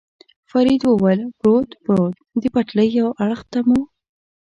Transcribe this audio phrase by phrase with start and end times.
[0.51, 3.79] فرید وویل: پروت، پروت، د پټلۍ یو اړخ ته مو.